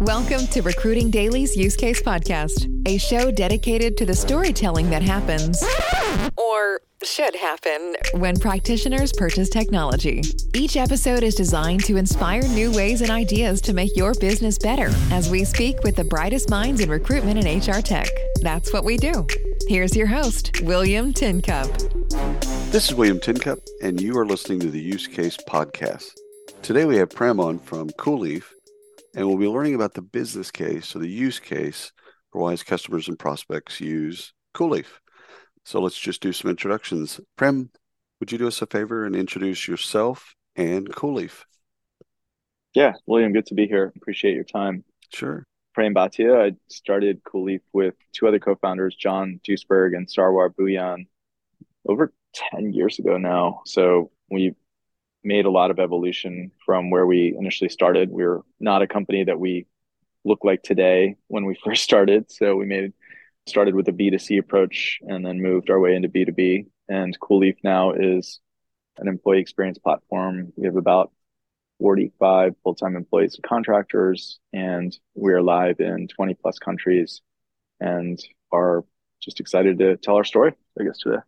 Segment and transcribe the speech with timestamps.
[0.00, 5.62] Welcome to Recruiting Daily's Use Case Podcast, a show dedicated to the storytelling that happens,
[6.38, 10.22] or should happen, when practitioners purchase technology.
[10.54, 14.88] Each episode is designed to inspire new ways and ideas to make your business better
[15.10, 18.08] as we speak with the brightest minds in recruitment and HR tech.
[18.40, 19.26] That's what we do.
[19.68, 21.68] Here's your host, William Tincup.
[22.72, 26.12] This is William Tincup, and you are listening to the Use Case Podcast.
[26.62, 28.44] Today we have Prem on from Cooleaf
[29.14, 31.92] and we'll be learning about the business case or the use case
[32.32, 34.86] for why his customers and prospects use Cooleaf.
[35.64, 37.20] So let's just do some introductions.
[37.36, 37.70] Prem,
[38.18, 41.44] would you do us a favor and introduce yourself and Cooleaf?
[42.74, 43.92] Yeah, William, good to be here.
[43.96, 44.84] Appreciate your time.
[45.12, 45.44] Sure.
[45.74, 46.52] Prem Bhatia.
[46.52, 51.06] I started Cooleaf with two other co-founders, John Duesberg and Sarwar Bhuiyan,
[51.88, 52.12] over
[52.52, 53.62] 10 years ago now.
[53.66, 54.54] So we
[55.22, 58.10] made a lot of evolution from where we initially started.
[58.10, 59.66] We are not a company that we
[60.24, 62.30] look like today when we first started.
[62.30, 62.92] So we made
[63.46, 66.66] started with a B2C approach and then moved our way into B2B.
[66.88, 68.40] And Cooleaf now is
[68.98, 70.52] an employee experience platform.
[70.56, 71.12] We have about
[71.80, 77.22] 45 full-time employees and contractors, and we are live in 20 plus countries
[77.80, 78.84] and are
[79.20, 81.22] just excited to tell our story, I guess, today.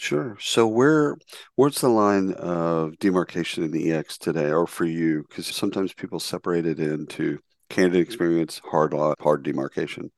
[0.00, 0.34] Sure.
[0.40, 1.18] So where
[1.56, 5.26] where's the line of demarcation in the EX today, or for you?
[5.28, 8.08] Because sometimes people separate it into candidate mm-hmm.
[8.08, 10.10] experience, hard hard demarcation,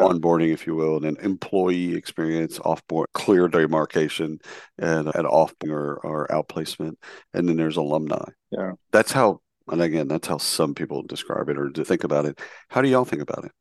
[0.00, 4.40] onboarding, if you will, and then employee experience, offboard, clear demarcation,
[4.78, 6.96] and an off or, or outplacement,
[7.32, 8.24] and then there's alumni.
[8.50, 9.42] Yeah, that's how.
[9.68, 12.40] And again, that's how some people describe it or to think about it.
[12.68, 13.52] How do y'all think about it?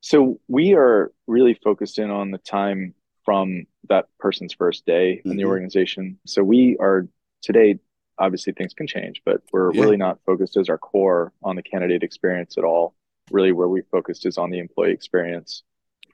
[0.00, 2.94] So we are really focused in on the time
[3.26, 5.30] from that person's first day mm-hmm.
[5.30, 5.50] in the mm-hmm.
[5.50, 6.18] organization.
[6.24, 7.06] So we are
[7.42, 7.78] today,
[8.18, 9.82] obviously things can change, but we're yeah.
[9.82, 12.94] really not focused as our core on the candidate experience at all.
[13.32, 15.64] Really, where we focused is on the employee experience,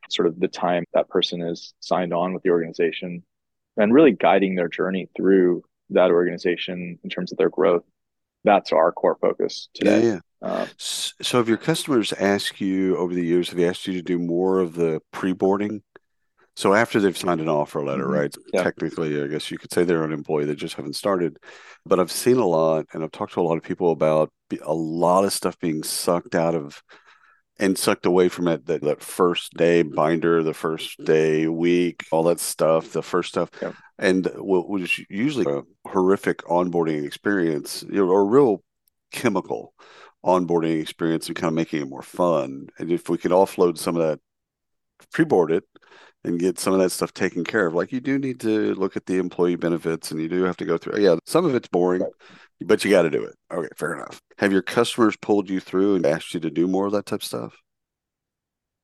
[0.08, 3.22] sort of the time that person is signed on with the organization
[3.76, 7.84] and really guiding their journey through that organization in terms of their growth.
[8.44, 10.02] That's our core focus today.
[10.02, 10.48] Yeah, yeah.
[10.48, 14.02] Uh, so, have your customers asked you over the years, have they asked you to
[14.02, 15.82] do more of the pre boarding
[16.54, 18.12] so after they've signed an offer letter, mm-hmm.
[18.12, 18.34] right?
[18.52, 18.62] Yeah.
[18.62, 20.44] Technically, I guess you could say they're an employee.
[20.44, 21.38] They just haven't started.
[21.86, 24.30] But I've seen a lot, and I've talked to a lot of people about
[24.62, 26.82] a lot of stuff being sucked out of
[27.58, 28.66] and sucked away from it.
[28.66, 33.50] That that first day binder, the first day week, all that stuff, the first stuff,
[33.62, 33.72] yeah.
[33.98, 38.62] and what was usually a horrific onboarding experience, you know, or real
[39.10, 39.72] chemical
[40.24, 42.68] onboarding experience, and kind of making it more fun.
[42.78, 44.20] And if we could offload some of that
[45.12, 45.64] pre-board it
[46.24, 47.74] and get some of that stuff taken care of.
[47.74, 50.64] Like you do need to look at the employee benefits and you do have to
[50.64, 51.00] go through.
[51.00, 52.02] Yeah, some of it's boring,
[52.60, 53.34] but you got to do it.
[53.52, 54.20] Okay, fair enough.
[54.38, 57.20] Have your customers pulled you through and asked you to do more of that type
[57.20, 57.56] of stuff?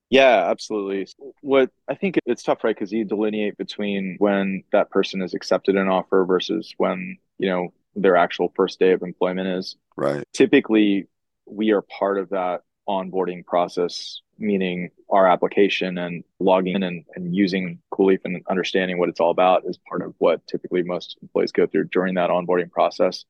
[0.09, 1.07] Yeah, absolutely.
[1.41, 2.75] What I think it's tough, right?
[2.75, 7.69] Because you delineate between when that person is accepted an offer versus when, you know,
[7.95, 9.75] their actual first day of employment is.
[9.95, 10.23] Right.
[10.33, 11.07] Typically,
[11.45, 17.35] we are part of that onboarding process meaning our application and logging in and, and
[17.35, 21.51] using Cooleaf and understanding what it's all about is part of what typically most employees
[21.51, 23.25] go through during that onboarding process.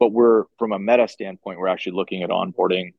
[0.00, 2.94] But we're from a meta standpoint, we're actually looking at onboarding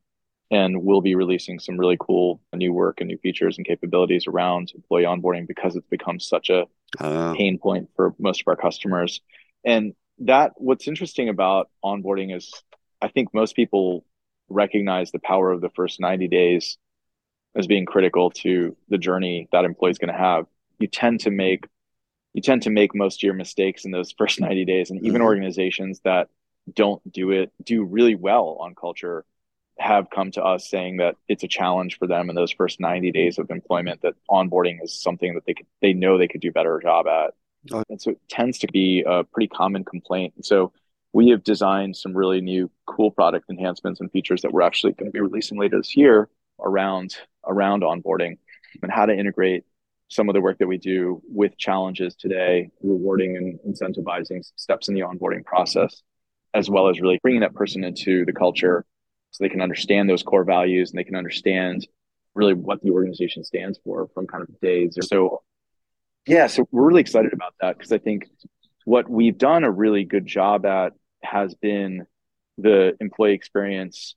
[0.50, 4.72] and we'll be releasing some really cool new work and new features and capabilities around
[4.74, 6.64] employee onboarding because it's become such a
[6.98, 9.20] uh, pain point for most of our customers.
[9.64, 12.52] And that what's interesting about onboarding is
[13.02, 14.04] I think most people
[14.48, 16.78] recognize the power of the first 90 days
[17.54, 20.46] as being critical to the journey that employee is going to have
[20.78, 21.66] you tend to make
[22.34, 25.14] you tend to make most of your mistakes in those first 90 days and even
[25.14, 25.26] mm-hmm.
[25.26, 26.28] organizations that
[26.72, 29.24] don't do it do really well on culture
[29.78, 33.12] have come to us saying that it's a challenge for them in those first 90
[33.12, 36.52] days of employment that onboarding is something that they could they know they could do
[36.52, 37.32] better job at
[37.72, 37.82] oh.
[37.88, 40.72] and so it tends to be a pretty common complaint and so
[41.12, 45.10] we have designed some really new cool product enhancements and features that we're actually going
[45.10, 46.28] to be releasing later this year
[46.60, 47.16] around
[47.46, 48.38] around onboarding
[48.82, 49.64] and how to integrate
[50.08, 54.94] some of the work that we do with challenges today, rewarding and incentivizing steps in
[54.94, 56.02] the onboarding process,
[56.54, 58.84] as well as really bringing that person into the culture
[59.30, 61.86] so they can understand those core values and they can understand
[62.34, 64.96] really what the organization stands for from kind of days.
[65.02, 65.42] So,
[66.26, 68.26] yeah, so we're really excited about that because I think
[68.84, 70.94] what we've done a really good job at
[71.30, 72.06] has been
[72.56, 74.14] the employee experience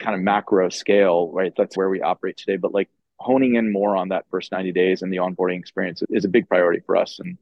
[0.00, 1.52] kind of macro scale, right?
[1.56, 2.56] That's where we operate today.
[2.56, 2.88] But like
[3.18, 6.48] honing in more on that first 90 days and the onboarding experience is a big
[6.48, 7.20] priority for us.
[7.20, 7.38] And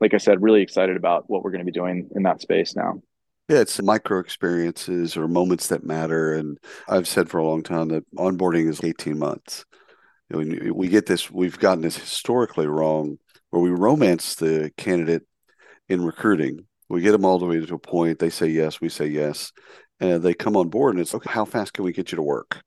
[0.00, 2.76] like I said, really excited about what we're going to be doing in that space
[2.76, 3.00] now.
[3.48, 6.34] Yeah, it's micro experiences or moments that matter.
[6.34, 6.58] And
[6.88, 9.64] I've said for a long time that onboarding is 18 months.
[10.30, 13.18] We get this, we've gotten this historically wrong
[13.50, 15.22] where we romance the candidate
[15.88, 16.66] in recruiting.
[16.88, 18.18] We get them all the way to a point.
[18.18, 19.52] They say yes, we say yes.
[20.00, 22.22] And they come on board and it's okay, how fast can we get you to
[22.22, 22.62] work?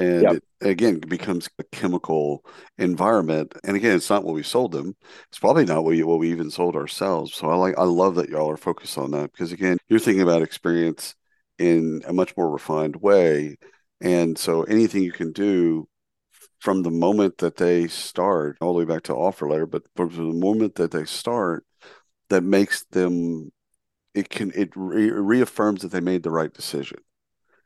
[0.00, 0.42] and yep.
[0.60, 2.44] it again becomes a chemical
[2.78, 4.96] environment and again it's not what we sold them
[5.28, 8.14] it's probably not what we, what we even sold ourselves so i like i love
[8.14, 11.14] that y'all are focused on that because again you're thinking about experience
[11.58, 13.56] in a much more refined way
[14.00, 15.86] and so anything you can do
[16.58, 20.08] from the moment that they start all the way back to offer letter but from
[20.08, 21.64] the moment that they start
[22.30, 23.52] that makes them
[24.14, 26.98] it can it re- reaffirms that they made the right decision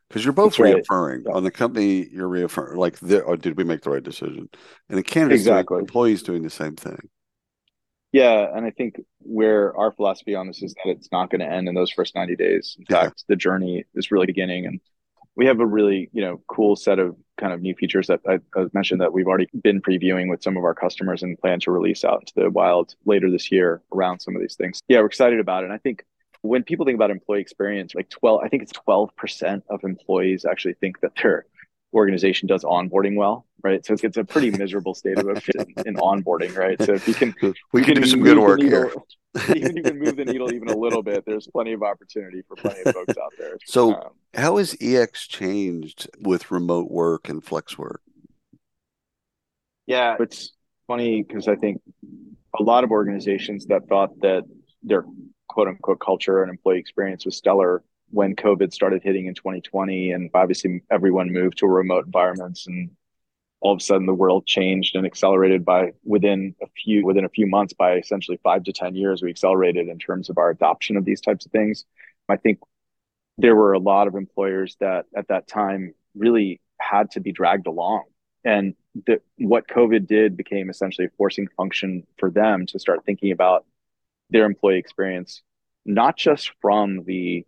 [0.08, 2.06] because you're both That's reaffirming on the company.
[2.10, 4.48] You're reaffirming like, or oh, did we make the right decision?
[4.88, 7.08] And the candidate, exactly, employees doing the same thing.
[8.12, 11.50] Yeah, and I think where our philosophy on this is that it's not going to
[11.50, 12.76] end in those first 90 days.
[12.78, 13.02] In yeah.
[13.02, 14.80] fact, the journey is really beginning, and
[15.36, 18.38] we have a really you know cool set of kind of new features that I,
[18.58, 21.72] I mentioned that we've already been previewing with some of our customers and plan to
[21.72, 24.80] release out into the wild later this year around some of these things.
[24.88, 25.66] Yeah, we're excited about it.
[25.66, 26.04] And I think
[26.42, 30.74] when people think about employee experience, like 12, I think it's 12% of employees actually
[30.74, 31.46] think that their
[31.94, 33.84] organization does onboarding well, right?
[33.84, 36.80] So it's, it's a pretty miserable state of affairs in onboarding, right?
[36.80, 37.34] So if you can,
[37.72, 38.94] we can do some good work needle, here.
[39.56, 42.56] even you can move the needle even a little bit, there's plenty of opportunity for
[42.56, 43.56] plenty of folks out there.
[43.64, 48.00] So um, how has EX changed with remote work and flex work?
[49.86, 50.52] Yeah, it's
[50.86, 51.80] funny because I think
[52.58, 54.44] a lot of organizations that thought that
[54.82, 55.04] their
[55.48, 60.12] quote unquote culture and employee experience was stellar when COVID started hitting in 2020.
[60.12, 62.90] And obviously, everyone moved to remote environments, and
[63.64, 67.30] all of a sudden, the world changed and accelerated by within a few within a
[67.30, 67.72] few months.
[67.72, 71.22] By essentially five to ten years, we accelerated in terms of our adoption of these
[71.22, 71.86] types of things.
[72.28, 72.58] I think
[73.38, 77.66] there were a lot of employers that at that time really had to be dragged
[77.66, 78.04] along.
[78.44, 78.74] And
[79.06, 83.64] the, what COVID did became essentially a forcing function for them to start thinking about
[84.28, 85.42] their employee experience,
[85.86, 87.46] not just from the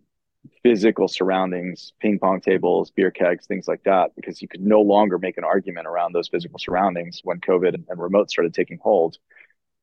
[0.63, 5.17] physical surroundings, ping pong tables, beer kegs, things like that, because you could no longer
[5.17, 9.17] make an argument around those physical surroundings when COVID and remote started taking hold.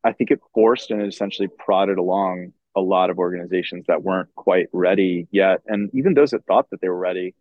[0.03, 4.35] I think it forced and it essentially prodded along a lot of organizations that weren't
[4.35, 5.63] quite ready yet.
[5.67, 7.35] And even those that thought that they were ready,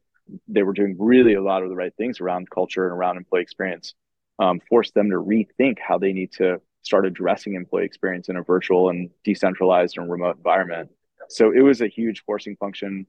[0.48, 3.42] they were doing really a lot of the right things around culture and around employee
[3.42, 3.94] experience,
[4.40, 8.44] um, forced them to rethink how they need to start addressing employee experience in a
[8.44, 10.90] virtual and decentralized and remote environment.
[11.30, 13.08] So it was a huge forcing function.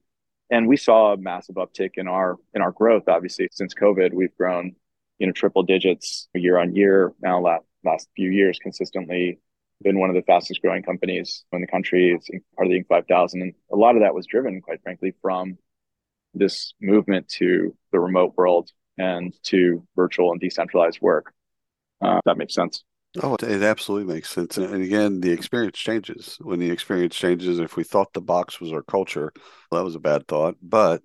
[0.49, 3.07] And we saw a massive uptick in our in our growth.
[3.07, 4.75] Obviously, since COVID, we've grown,
[5.17, 7.13] you know, triple digits year on year.
[7.21, 9.39] Now, last last few years, consistently
[9.81, 12.11] been one of the fastest growing companies in the country.
[12.11, 12.87] It's part of the Inc.
[12.87, 15.57] 5000, and a lot of that was driven, quite frankly, from
[16.33, 21.33] this movement to the remote world and to virtual and decentralized work.
[22.01, 22.83] Uh, that makes sense.
[23.21, 24.57] Oh, it absolutely makes sense.
[24.57, 26.37] And again, the experience changes.
[26.41, 29.31] When the experience changes, if we thought the box was our culture,
[29.71, 30.55] well, that was a bad thought.
[30.61, 31.01] But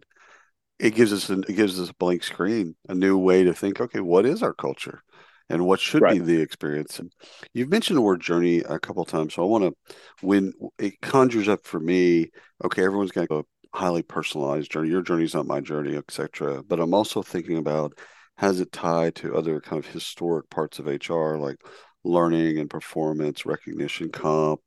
[0.78, 3.80] it gives us an, it gives us a blank screen, a new way to think.
[3.80, 5.02] Okay, what is our culture,
[5.48, 6.14] and what should right.
[6.14, 6.98] be the experience?
[6.98, 7.12] And
[7.54, 11.48] you've mentioned the word journey a couple times, so I want to when it conjures
[11.48, 12.30] up for me.
[12.64, 14.88] Okay, everyone's got a highly personalized journey.
[14.88, 16.62] Your journey is not my journey, etc.
[16.62, 17.96] But I'm also thinking about
[18.37, 21.56] has it tied to other kind of historic parts of HR, like
[22.04, 24.61] learning and performance recognition comp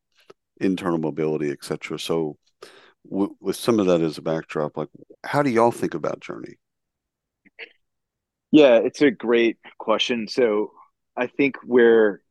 [0.60, 2.38] internal mobility etc so
[3.10, 4.90] w- with some of that as a backdrop like
[5.24, 6.56] how do y'all think about journey?
[8.52, 10.28] Yeah it's a great question.
[10.28, 10.72] So
[11.16, 12.22] i think where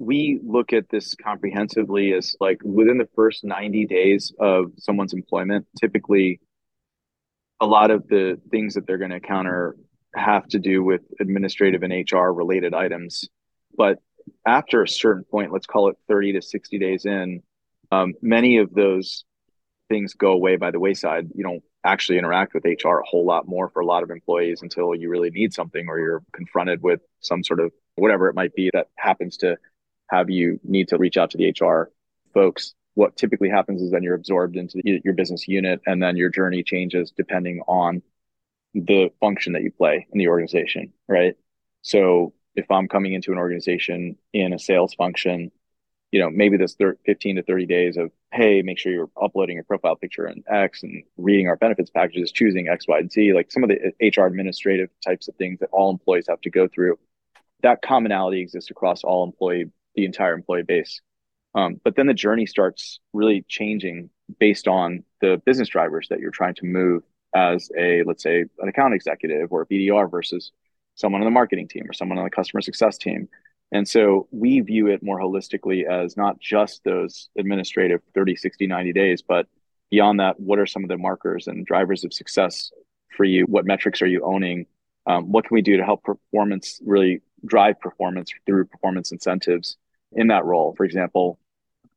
[0.00, 5.66] we look at this comprehensively as like within the first 90 days of someone's employment
[5.80, 6.40] typically
[7.60, 9.76] a lot of the things that they're going to encounter
[10.14, 13.28] have to do with administrative and hr related items.
[13.76, 13.98] But
[14.46, 17.42] after a certain point, let's call it 30 to 60 days in,
[17.90, 19.24] um, many of those
[19.88, 21.28] things go away by the wayside.
[21.34, 24.62] You don't actually interact with HR a whole lot more for a lot of employees
[24.62, 28.54] until you really need something or you're confronted with some sort of whatever it might
[28.54, 29.56] be that happens to
[30.10, 31.90] have you need to reach out to the HR
[32.34, 32.74] folks.
[32.94, 36.30] What typically happens is then you're absorbed into the, your business unit and then your
[36.30, 38.02] journey changes depending on
[38.74, 41.34] the function that you play in the organization, right?
[41.82, 45.50] So if I'm coming into an organization in a sales function,
[46.10, 49.64] you know, maybe this 15 to 30 days of, hey, make sure you're uploading your
[49.64, 53.52] profile picture in X and reading our benefits packages, choosing X, Y, and Z, like
[53.52, 56.98] some of the HR administrative types of things that all employees have to go through.
[57.62, 61.00] That commonality exists across all employee, the entire employee base.
[61.54, 66.30] Um, but then the journey starts really changing based on the business drivers that you're
[66.30, 67.02] trying to move
[67.34, 70.52] as a, let's say, an account executive or a BDR versus
[70.98, 73.28] someone on the marketing team or someone on the customer success team.
[73.70, 78.92] And so we view it more holistically as not just those administrative 30, 60, 90
[78.92, 79.46] days, but
[79.90, 82.72] beyond that, what are some of the markers and drivers of success
[83.16, 83.44] for you?
[83.44, 84.66] What metrics are you owning?
[85.06, 89.76] Um, what can we do to help performance really drive performance through performance incentives
[90.12, 90.74] in that role?
[90.76, 91.38] For example,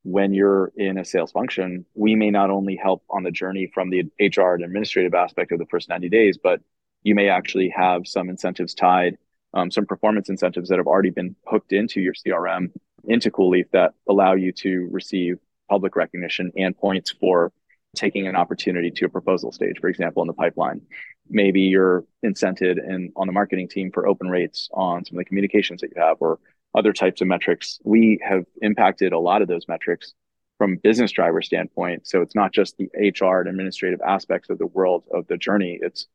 [0.04, 3.90] when you're in a sales function, we may not only help on the journey from
[3.90, 6.60] the HR and administrative aspect of the first 90 days, but
[7.02, 9.18] you may actually have some incentives tied,
[9.54, 12.70] um, some performance incentives that have already been hooked into your CRM,
[13.04, 17.52] into Cooleaf that allow you to receive public recognition and points for
[17.94, 20.80] taking an opportunity to a proposal stage, for example, in the pipeline.
[21.28, 25.28] Maybe you're incented and on the marketing team for open rates on some of the
[25.28, 26.38] communications that you have or
[26.74, 27.78] other types of metrics.
[27.84, 30.14] We have impacted a lot of those metrics
[30.58, 32.06] from business driver standpoint.
[32.06, 35.78] So it's not just the HR and administrative aspects of the world of the journey.
[35.82, 36.06] It's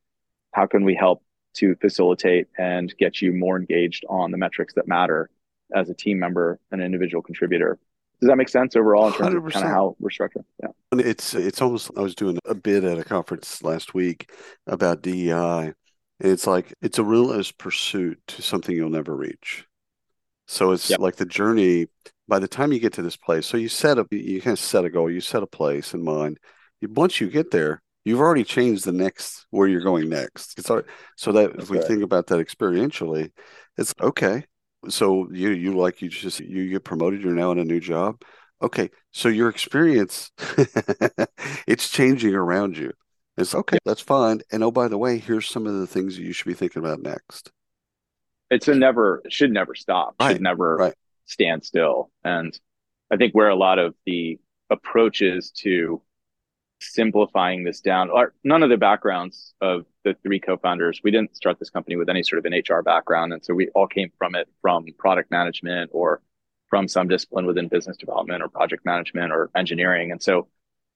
[0.58, 1.22] how can we help
[1.54, 5.30] to facilitate and get you more engaged on the metrics that matter
[5.76, 7.78] as a team member, an individual contributor.
[8.20, 9.46] Does that make sense overall in terms 100%.
[9.46, 10.46] of kind of how we're structured?
[10.62, 10.70] Yeah.
[10.94, 14.32] It's it's almost I was doing a bit at a conference last week
[14.66, 15.32] about DEI.
[15.32, 15.76] And
[16.20, 19.68] It's like it's a relentless pursuit to something you'll never reach.
[20.48, 21.00] So it's yep.
[21.00, 21.88] like the journey.
[22.28, 24.60] By the time you get to this place, so you set up, you kind of
[24.60, 26.40] set a goal, you set a place in mind.
[26.82, 30.58] Once you get there, you've already changed the next where you're going next.
[30.58, 31.88] It's so that That's if we right.
[31.88, 33.32] think about that experientially,
[33.78, 34.46] it's okay.
[34.88, 38.22] So you you like you just you get promoted, you're now in a new job.
[38.62, 40.32] Okay, so your experience
[41.68, 42.94] it's changing around you.
[43.38, 44.40] It's okay, that's fine.
[44.52, 46.82] And oh, by the way, here's some of the things that you should be thinking
[46.82, 47.52] about next.
[48.50, 50.16] It's a never should never stop.
[50.20, 50.34] Right.
[50.34, 50.96] Should never right.
[51.26, 52.10] stand still.
[52.24, 52.58] And
[53.12, 56.02] I think where a lot of the approaches to
[56.79, 58.10] simplifying this down.
[58.10, 62.10] Are none of the backgrounds of the three co-founders we didn't start this company with
[62.10, 63.34] any sort of an hr background.
[63.34, 66.22] And so we all came from it from product management or
[66.69, 70.12] from some discipline within business development or project management or engineering.
[70.12, 70.48] And so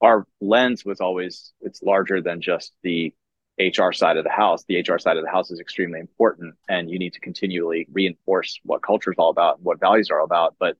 [0.01, 3.13] our lens was always it's larger than just the
[3.59, 4.63] hr side of the house.
[4.67, 8.59] The hr side of the house is extremely important and you need to continually reinforce
[8.63, 10.55] what culture is all about what values are all about.
[10.59, 10.77] But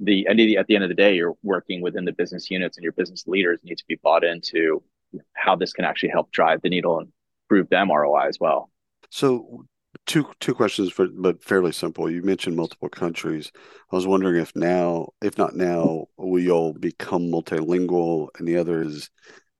[0.00, 2.76] the end the, at the end of the day, you're working within the business units
[2.76, 4.82] and your business leaders need to be bought into
[5.32, 7.08] how this can actually help drive the needle and
[7.48, 8.70] prove them ROI as well.
[9.10, 9.64] So
[10.06, 12.10] two two questions for but fairly simple.
[12.10, 13.50] You mentioned multiple countries.
[13.90, 18.56] I was wondering if now, if not now, will you all become multilingual and the
[18.56, 19.10] other is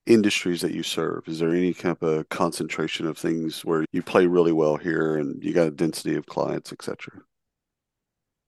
[0.06, 1.24] industries that you serve?
[1.26, 5.16] Is there any kind of a concentration of things where you play really well here
[5.16, 7.20] and you got a density of clients, etc.?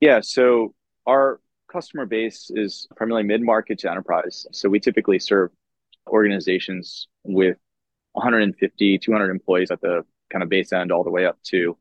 [0.00, 0.74] Yeah, so
[1.06, 4.46] our customer base is primarily mid market to enterprise.
[4.52, 5.50] So we typically serve
[6.06, 7.56] organizations with
[8.12, 11.76] 150, 200 employees at the kind of base end, all the way up to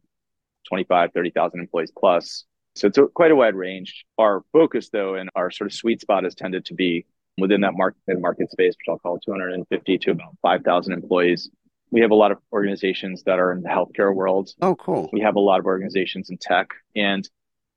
[0.67, 2.45] 25, 30,000 employees plus.
[2.75, 4.05] So it's a, quite a wide range.
[4.17, 7.05] Our focus, though, and our sort of sweet spot has tended to be
[7.37, 11.49] within that market mid market space, which I'll call 250 to about 5,000 employees.
[11.91, 14.51] We have a lot of organizations that are in the healthcare world.
[14.61, 15.09] Oh, cool.
[15.11, 16.69] We have a lot of organizations in tech.
[16.95, 17.27] And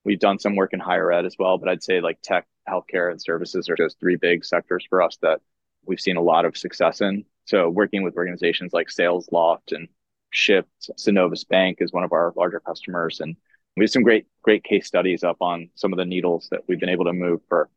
[0.05, 3.11] We've done some work in higher ed as well, but I'd say like tech, healthcare,
[3.11, 5.41] and services are just three big sectors for us that
[5.85, 7.25] we've seen a lot of success in.
[7.45, 9.89] So working with organizations like Salesloft and
[10.33, 13.37] Shipt, Synovus Bank is one of our larger customers, and
[13.77, 16.81] we have some great great case studies up on some of the needles that we've
[16.81, 17.69] been able to move for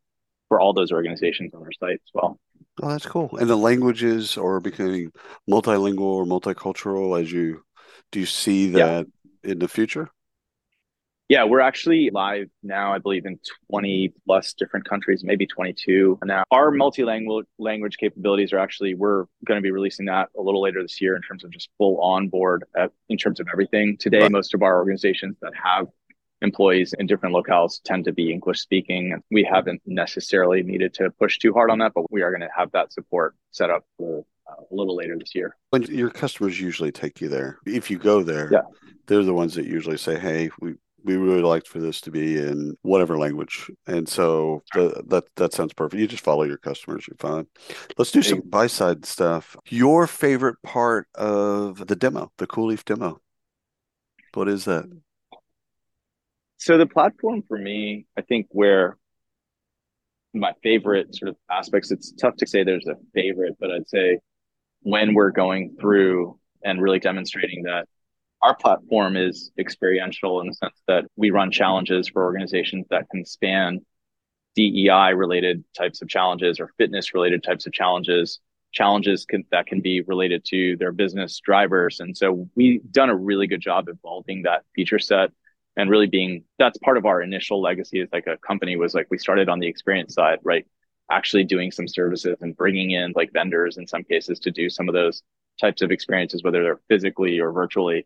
[0.47, 2.39] for all those organizations on our site as well.
[2.81, 3.35] Oh, that's cool.
[3.37, 5.11] And the languages are becoming
[5.49, 7.63] multilingual or multicultural as you
[8.11, 9.07] do you see that
[9.43, 9.51] yeah.
[9.51, 10.09] in the future?
[11.27, 13.39] Yeah, we're actually live now, I believe, in
[13.71, 16.43] 20 plus different countries, maybe 22 now.
[16.51, 20.83] Our multi-language language capabilities are actually, we're going to be releasing that a little later
[20.83, 23.97] this year in terms of just full onboard at, in terms of everything.
[23.97, 24.31] Today, right.
[24.31, 25.87] most of our organizations that have
[26.41, 29.19] employees in different locales tend to be English speaking.
[29.31, 32.49] We haven't necessarily needed to push too hard on that, but we are going to
[32.55, 35.55] have that support set up for uh, a little later this year.
[35.71, 38.61] When your customers usually take you there, if you go there, yeah.
[39.07, 42.37] they're the ones that usually say, "Hey, we we really liked for this to be
[42.37, 43.69] in whatever language.
[43.87, 45.99] And so the, that that sounds perfect.
[45.99, 47.47] You just follow your customers, you're fine.
[47.97, 49.55] Let's do some buy side stuff.
[49.69, 53.21] Your favorite part of the demo, the Cooleaf demo.
[54.33, 54.85] What is that?
[56.57, 58.97] So the platform for me, I think where
[60.33, 64.19] my favorite sort of aspects, it's tough to say there's a favorite, but I'd say
[64.81, 67.87] when we're going through and really demonstrating that
[68.45, 73.25] our platform is experiential in the sense that we run challenges for organizations that can
[73.25, 73.79] span
[74.55, 78.39] DEI related types of challenges or fitness related types of challenges,
[78.71, 81.99] challenges can, that can be related to their business drivers.
[82.01, 85.31] And so we've done a really good job evolving that feature set
[85.75, 89.07] and really being that's part of our initial legacy as like a company was like
[89.09, 90.67] we started on the experience side, right?
[91.09, 94.87] Actually doing some services and bringing in like vendors in some cases to do some
[94.87, 95.23] of those
[95.59, 98.05] types of experiences, whether they're physically or virtually.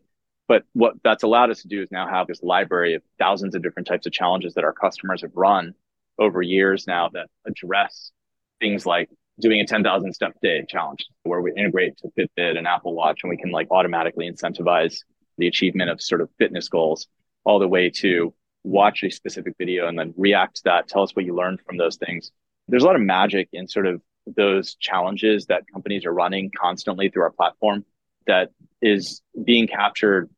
[0.50, 3.62] But what that's allowed us to do is now have this library of thousands of
[3.62, 5.74] different types of challenges that our customers have run
[6.18, 8.10] over years now that address
[8.58, 9.08] things like
[9.40, 13.30] doing a 10,000 step day challenge where we integrate to Fitbit and Apple Watch and
[13.30, 15.04] we can like automatically incentivize
[15.38, 17.06] the achievement of sort of fitness goals
[17.44, 21.14] all the way to watch a specific video and then react to that, tell us
[21.14, 22.32] what you learned from those things.
[22.66, 27.08] There's a lot of magic in sort of those challenges that companies are running constantly
[27.08, 27.84] through our platform
[28.26, 28.50] that
[28.82, 30.28] is being captured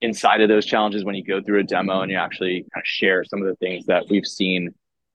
[0.00, 2.86] inside of those challenges when you go through a demo and you actually kind of
[2.86, 4.74] share some of the things that we've seen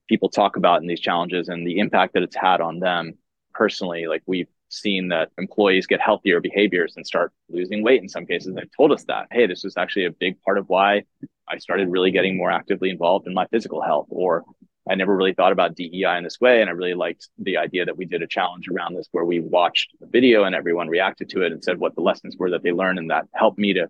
[0.09, 3.13] people talk about in these challenges and the impact that it's had on them
[3.53, 4.07] personally.
[4.07, 8.53] Like we've seen that employees get healthier behaviors and start losing weight in some cases.
[8.53, 11.03] They've told us that, hey, this was actually a big part of why
[11.47, 14.07] I started really getting more actively involved in my physical health.
[14.09, 14.43] Or
[14.89, 16.61] I never really thought about DEI in this way.
[16.61, 19.39] And I really liked the idea that we did a challenge around this where we
[19.39, 22.63] watched the video and everyone reacted to it and said what the lessons were that
[22.63, 22.99] they learned.
[22.99, 23.89] And that helped me to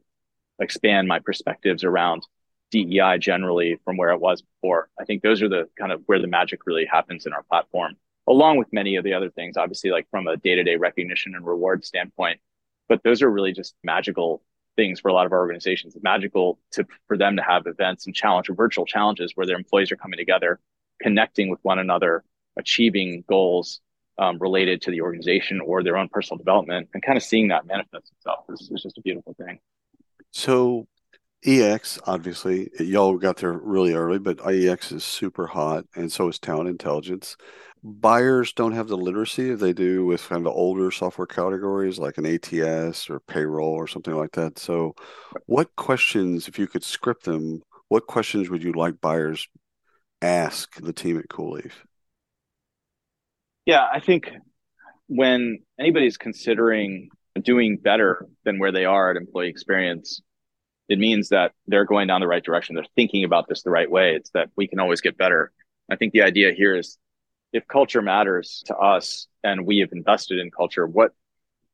[0.59, 2.23] expand my perspectives around
[2.71, 4.89] DEI generally from where it was before.
[4.99, 7.95] I think those are the kind of where the magic really happens in our platform,
[8.27, 11.35] along with many of the other things, obviously, like from a day to day recognition
[11.35, 12.39] and reward standpoint.
[12.89, 14.43] But those are really just magical
[14.75, 15.95] things for a lot of our organizations.
[15.95, 19.55] It's magical to for them to have events and challenge or virtual challenges where their
[19.55, 20.59] employees are coming together,
[21.03, 22.23] connecting with one another,
[22.57, 23.81] achieving goals
[24.17, 27.65] um, related to the organization or their own personal development, and kind of seeing that
[27.67, 29.59] manifest itself is, is just a beautiful thing.
[30.31, 30.87] So
[31.45, 36.39] EX, obviously, y'all got there really early, but IEX is super hot, and so is
[36.39, 37.35] Talent Intelligence.
[37.83, 42.25] Buyers don't have the literacy they do with kind of older software categories like an
[42.25, 44.57] ATS or payroll or something like that.
[44.57, 44.95] So,
[45.47, 49.49] what questions, if you could script them, what questions would you like buyers
[50.23, 51.73] ask the team at Cooleaf?
[53.65, 54.31] Yeah, I think
[55.07, 57.09] when anybody's considering
[57.41, 60.21] doing better than where they are at employee experience,
[60.89, 62.75] it means that they're going down the right direction.
[62.75, 64.15] They're thinking about this the right way.
[64.15, 65.51] It's that we can always get better.
[65.91, 66.97] I think the idea here is
[67.51, 71.11] if culture matters to us and we have invested in culture, what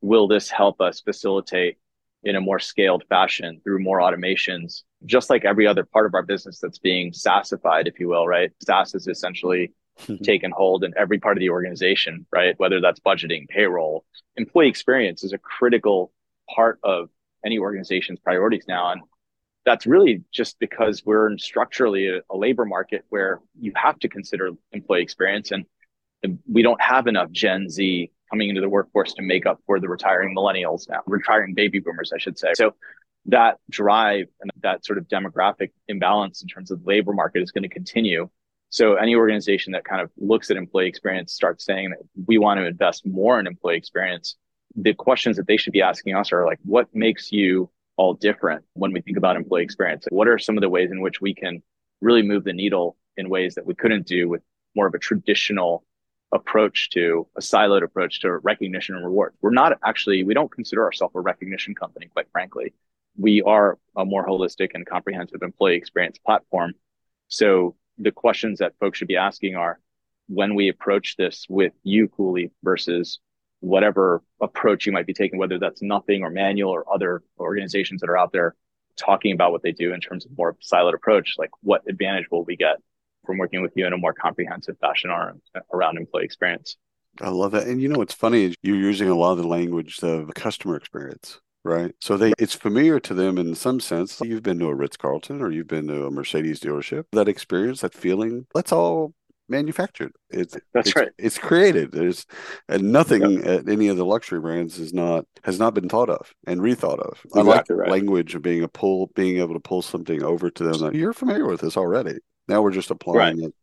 [0.00, 1.78] will this help us facilitate
[2.22, 6.22] in a more scaled fashion through more automations, just like every other part of our
[6.22, 8.50] business that's being SaaSified, if you will, right?
[8.62, 9.72] SaaS is essentially
[10.22, 12.58] taken hold in every part of the organization, right?
[12.58, 14.04] Whether that's budgeting, payroll,
[14.36, 16.12] employee experience is a critical
[16.54, 17.08] part of
[17.44, 18.92] any organization's priorities now.
[18.92, 19.02] And
[19.64, 24.08] that's really just because we're in structurally a, a labor market where you have to
[24.08, 25.64] consider employee experience and,
[26.22, 29.80] and we don't have enough Gen Z coming into the workforce to make up for
[29.80, 32.52] the retiring millennials now, retiring baby boomers, I should say.
[32.54, 32.74] So
[33.26, 37.50] that drive and that sort of demographic imbalance in terms of the labor market is
[37.50, 38.30] going to continue.
[38.70, 42.58] So any organization that kind of looks at employee experience starts saying that we want
[42.58, 44.36] to invest more in employee experience
[44.76, 48.64] the questions that they should be asking us are like, what makes you all different
[48.74, 50.06] when we think about employee experience?
[50.10, 51.62] What are some of the ways in which we can
[52.00, 54.42] really move the needle in ways that we couldn't do with
[54.74, 55.84] more of a traditional
[56.32, 59.34] approach to a siloed approach to recognition and reward?
[59.40, 62.74] We're not actually, we don't consider ourselves a recognition company, quite frankly.
[63.16, 66.74] We are a more holistic and comprehensive employee experience platform.
[67.28, 69.80] So the questions that folks should be asking are
[70.28, 73.18] when we approach this with you, Cooleaf, versus
[73.58, 78.08] whatever approach you might be taking, whether that's nothing or manual or other organizations that
[78.08, 78.54] are out there
[78.96, 82.44] talking about what they do in terms of more siloed approach, like what advantage will
[82.44, 82.76] we get
[83.24, 85.40] from working with you in a more comprehensive fashion around,
[85.72, 86.76] around employee experience?
[87.20, 87.66] I love that.
[87.66, 90.76] And you know what's funny is you're using a lot of the language of customer
[90.76, 91.94] experience, right?
[92.00, 94.20] So they it's familiar to them in some sense.
[94.20, 97.04] You've been to a Ritz Carlton or you've been to a Mercedes dealership.
[97.12, 99.14] That experience, that feeling, that's all
[99.48, 100.12] manufactured.
[100.30, 101.08] It's that's it's, right.
[101.18, 101.92] It's created.
[101.92, 102.24] There's
[102.68, 103.46] and nothing yep.
[103.46, 107.00] at any of the luxury brands is not has not been thought of and rethought
[107.00, 107.20] of.
[107.24, 107.90] Exactly I like right.
[107.90, 110.80] language of being a pull, being able to pull something over to them.
[110.80, 112.18] Like, You're familiar with this already.
[112.50, 113.48] Now we're just applying right.
[113.48, 113.54] it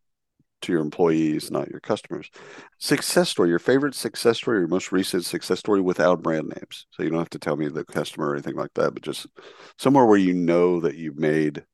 [0.62, 2.30] to your employees, not your customers.
[2.78, 6.86] Success story, your favorite success story, your most recent success story without brand names.
[6.90, 9.26] So you don't have to tell me the customer or anything like that, but just
[9.76, 11.64] somewhere where you know that you've made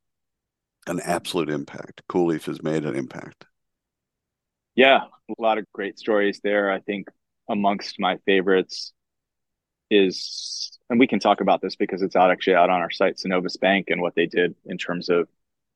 [0.89, 2.03] an absolute impact.
[2.11, 3.47] Cooleaf has made an impact.
[4.75, 5.03] Yeah,
[5.39, 6.69] a lot of great stories there.
[6.69, 7.07] I think
[7.49, 8.93] amongst my favorites
[9.89, 13.19] is, and we can talk about this because it's out actually out on our site,
[13.19, 15.29] Synovus Bank and what they did in terms of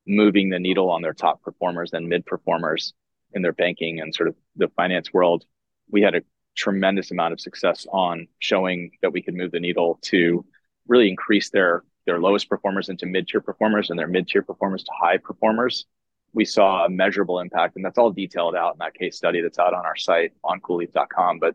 [0.09, 2.94] moving the needle on their top performers and mid performers.
[3.35, 5.44] in their banking and sort of the finance world,
[5.90, 6.23] we had a
[6.57, 10.44] tremendous amount of success on showing that we could move the needle to
[10.88, 15.18] really increase their their lowest performers into mid-tier performers and their mid-tier performers to high
[15.18, 15.85] performers.
[16.33, 19.59] We saw a measurable impact, and that's all detailed out in that case study that's
[19.59, 21.38] out on our site on cooleaf.com.
[21.38, 21.55] But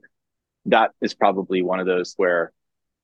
[0.66, 2.54] that is probably one of those where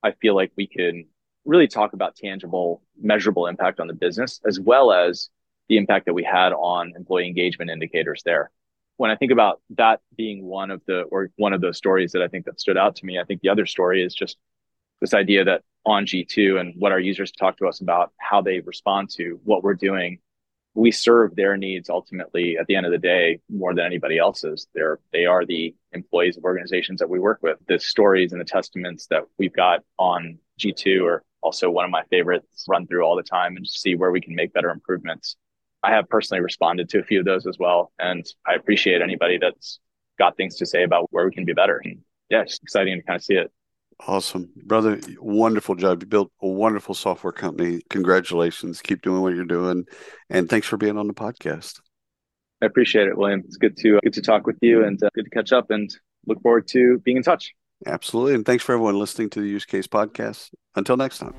[0.04, 1.08] I feel like we can
[1.44, 5.30] really talk about tangible, measurable impact on the business, as well as
[5.69, 8.51] the impact that we had on employee engagement indicators there.
[8.97, 12.21] When I think about that being one of the or one of those stories that
[12.21, 14.38] I think that stood out to me, I think the other story is just
[14.99, 18.60] this idea that on G2 and what our users talk to us about, how they
[18.60, 20.19] respond to what we're doing,
[20.73, 24.67] we serve their needs ultimately at the end of the day more than anybody else's.
[24.73, 27.58] They're they are the employees of organizations that we work with.
[27.67, 32.03] The stories and the testaments that we've got on G2 are also one of my
[32.10, 32.65] favorites.
[32.67, 35.36] Run through all the time and see where we can make better improvements.
[35.84, 39.38] I have personally responded to a few of those as well, and I appreciate anybody
[39.38, 39.80] that's
[40.18, 41.82] got things to say about where we can be better.
[41.84, 43.52] And yeah, it's exciting to kind of see it.
[44.08, 44.50] Awesome.
[44.65, 46.02] Brother, wonderful job.
[46.02, 47.82] You built a wonderful software company.
[47.89, 48.82] Congratulations.
[48.82, 49.86] Keep doing what you're doing.
[50.30, 51.80] And thanks for being on the podcast.
[52.62, 53.42] I appreciate it, William.
[53.46, 55.89] It's good to good to talk with you and uh, good to catch up and
[56.28, 57.54] look forward to being in touch.
[57.86, 58.36] Absolutely.
[58.36, 60.50] And thanks for everyone listening to the Use Case podcast.
[60.76, 61.34] Until next time.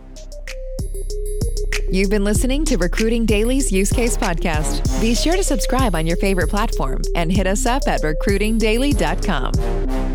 [1.93, 5.01] You've been listening to Recruiting Daily's Use Case podcast.
[5.01, 10.10] Be sure to subscribe on your favorite platform and hit us up at recruitingdaily.com.